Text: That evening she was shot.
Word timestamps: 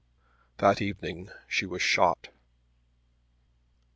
That 0.57 0.81
evening 0.81 1.29
she 1.47 1.67
was 1.67 1.83
shot. 1.83 2.29